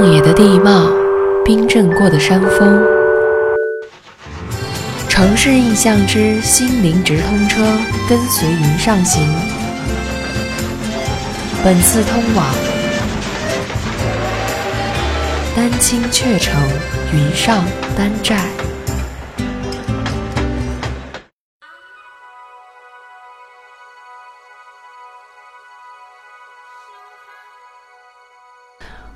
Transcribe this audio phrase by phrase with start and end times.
[0.00, 0.90] 旷野的地貌，
[1.44, 2.82] 冰镇过的山峰，
[5.10, 7.60] 城市印象之心灵直通车，
[8.08, 9.28] 跟随云上行。
[11.62, 12.46] 本次通往
[15.54, 16.58] 丹青雀城
[17.12, 17.62] 云上
[17.94, 18.38] 丹寨。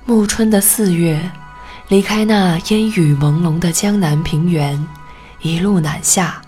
[0.07, 1.19] 暮春的四月，
[1.88, 4.87] 离开那烟雨朦胧的江南平原，
[5.41, 6.42] 一路南下，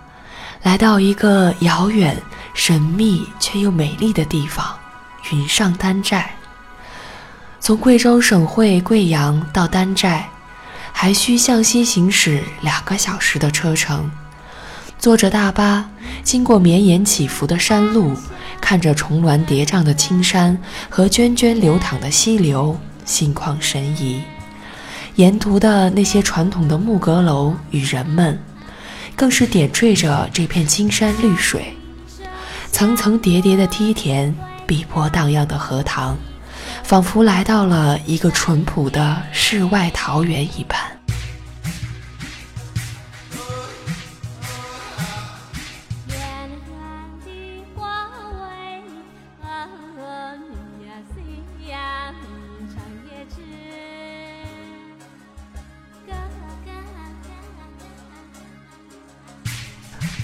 [0.62, 2.22] 来到一个遥远、
[2.52, 4.76] 神秘却又美丽的地方——
[5.32, 6.36] 云上丹寨。
[7.58, 10.28] 从贵州省会贵阳到丹寨，
[10.92, 14.10] 还需向西行驶两个小时的车程。
[14.98, 15.88] 坐着大巴，
[16.23, 18.14] 经过绵延起伏的山路，
[18.60, 20.59] 看着重峦叠嶂的青山
[20.90, 22.78] 和涓涓流淌的溪流。
[23.06, 24.23] 心旷神怡，
[25.15, 28.38] 沿途的那些传统的木阁楼与人们，
[29.15, 31.74] 更是点缀着这片青山绿水。
[32.71, 34.35] 层层叠叠的梯田，
[34.66, 36.16] 碧波荡漾的荷塘，
[36.82, 40.79] 仿佛来到了一个淳朴的世外桃源一般。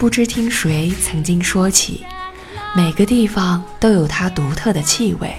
[0.02, 2.04] 不知听谁曾经说起，
[2.74, 5.32] 每个地方都有它独特的气味，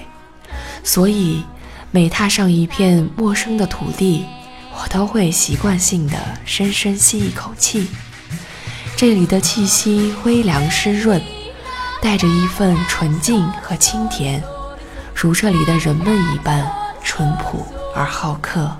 [0.82, 1.44] 所以
[1.90, 4.24] 每踏上一片陌生的土地，
[4.72, 7.88] 我都会习惯性的深深吸一口气。
[8.96, 11.20] 这里的气息微凉湿润，
[12.00, 14.42] 带着一份纯净和清甜，
[15.14, 16.66] 如这里的人们一般
[17.02, 18.74] 淳朴而好客。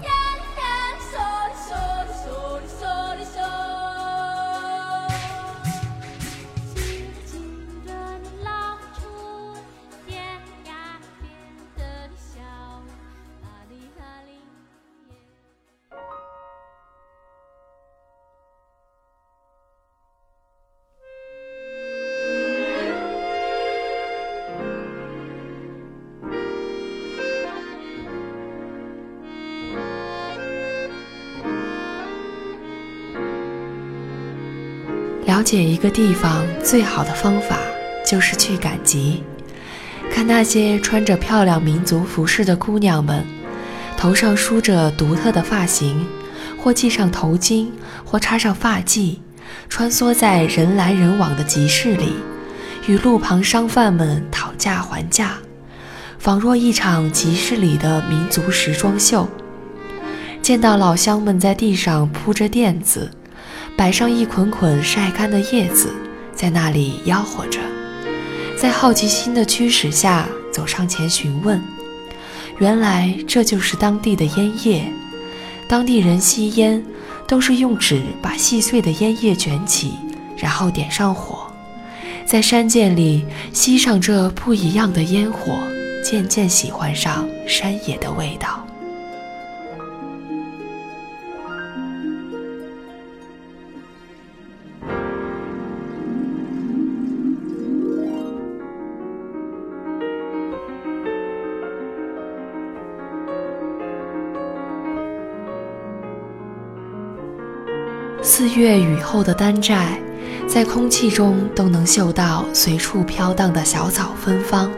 [35.45, 37.59] 解一个地方最好的方法
[38.05, 39.23] 就是去赶集，
[40.11, 43.25] 看那些穿着漂亮民族服饰的姑娘们，
[43.97, 46.07] 头上梳着独特的发型，
[46.59, 47.69] 或系上头巾，
[48.05, 49.19] 或插上发髻，
[49.69, 52.15] 穿梭在人来人往的集市里，
[52.87, 55.35] 与路旁商贩们讨价还价，
[56.19, 59.29] 仿若一场集市里的民族时装秀。
[60.41, 63.11] 见到老乡们在地上铺着垫子。
[63.77, 65.91] 摆上一捆捆晒干的叶子，
[66.35, 67.61] 在那里吆喝着，
[68.57, 71.63] 在好奇心的驱使下，走上前询问。
[72.59, 74.85] 原来这就是当地的烟叶。
[75.69, 76.85] 当地人吸烟
[77.27, 79.95] 都是用纸把细碎的烟叶卷起，
[80.37, 81.51] 然后点上火，
[82.25, 85.59] 在山涧里吸上这不一样的烟火，
[86.05, 88.64] 渐渐喜欢上山野的味道。
[108.27, 110.01] 四月雨后的丹寨，
[110.49, 114.71] 在空气中都能嗅到随处飘荡的小草芬芳。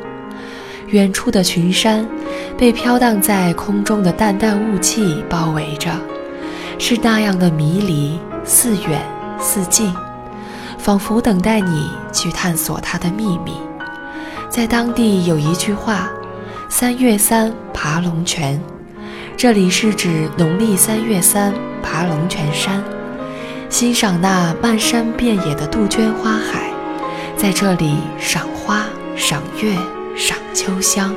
[0.88, 2.04] 远处的群山，
[2.58, 5.92] 被飘荡在空中的淡淡雾气包围着，
[6.76, 9.00] 是那样的迷离，似远
[9.38, 9.94] 似近，
[10.76, 13.52] 仿佛等待你去探索它的秘密。
[14.50, 16.08] 在当地有一句话
[16.68, 18.60] ：“三月三爬龙泉”，
[19.38, 22.82] 这里是指农历三月三爬龙泉山。
[23.68, 26.70] 欣赏那漫山遍野的杜鹃花海，
[27.36, 29.74] 在这里赏花、赏月、
[30.16, 31.14] 赏秋香。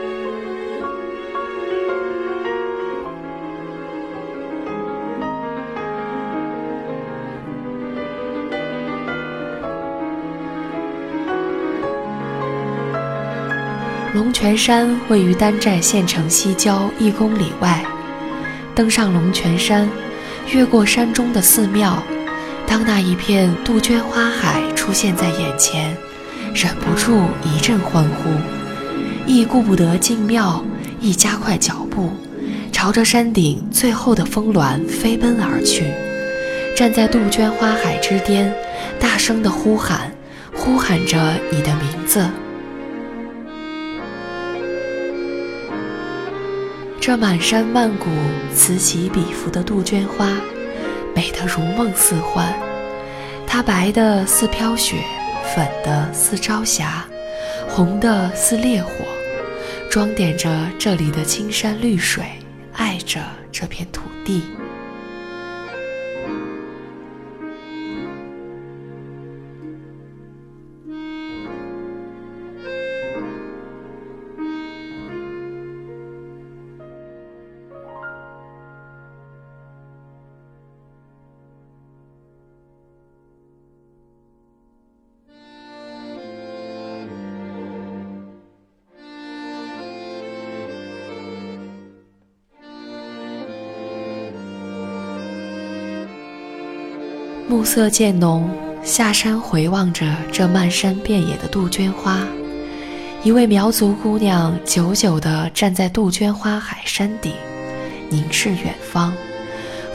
[14.14, 17.82] 龙泉山位于丹寨县城西郊一公里外，
[18.76, 19.90] 登上龙泉山，
[20.52, 22.04] 越过山中的寺庙。
[22.70, 25.98] 当那一片杜鹃花海出现在眼前，
[26.54, 28.30] 忍不住一阵欢呼，
[29.26, 30.64] 亦顾不得进庙，
[31.02, 32.12] 亦加快脚步，
[32.72, 35.92] 朝着山顶最后的峰峦飞奔而去，
[36.76, 38.54] 站在杜鹃花海之巅，
[39.00, 40.12] 大声地呼喊，
[40.54, 41.18] 呼喊着
[41.52, 42.30] 你的名字。
[47.02, 48.06] 这满山漫谷、
[48.54, 50.30] 此起彼伏的杜鹃花，
[51.16, 52.54] 美得如梦似幻。
[53.48, 54.98] 它白的似飘雪，
[55.56, 57.06] 粉的似朝霞，
[57.68, 58.92] 红的似烈火，
[59.90, 62.24] 装点着这里的青山绿水，
[62.74, 63.20] 爱着
[63.52, 64.44] 这片土地。
[97.50, 98.48] 暮色渐浓，
[98.84, 102.20] 下山回望着这漫山遍野的杜鹃花，
[103.24, 107.34] 一位苗族姑娘久久地站在杜鹃花海山顶，
[108.08, 109.12] 凝视远方，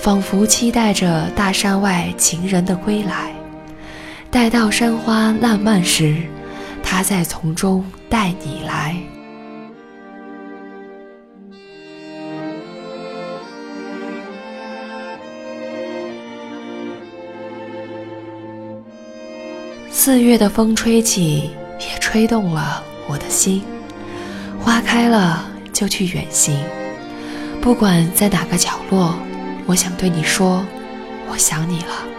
[0.00, 3.32] 仿佛期待着大山外情人的归来。
[4.32, 6.16] 待到山花烂漫时，
[6.82, 8.96] 她在丛中带你来。
[19.96, 23.62] 四月的风吹起，也吹动了我的心。
[24.58, 26.52] 花开了，就去远行。
[27.62, 29.14] 不管在哪个角落，
[29.66, 30.66] 我想对你说，
[31.30, 32.13] 我想你了。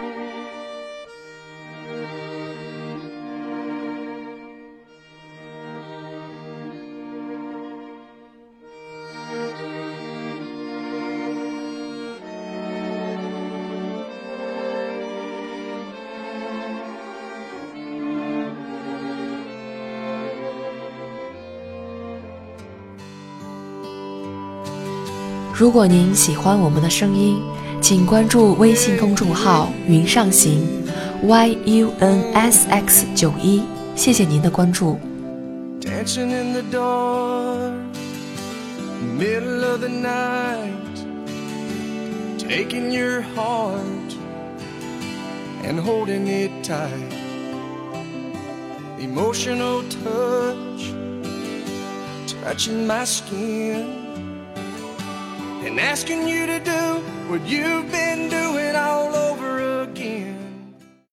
[25.58, 27.40] 如果您喜欢我们的声音，
[27.80, 30.68] 请关注微信公众号“云上行
[31.24, 33.62] ”，Y U N S X 九一，
[33.94, 34.98] 谢谢您的关注。
[45.64, 45.80] and
[55.74, 59.25] asking you to do what you've been doing all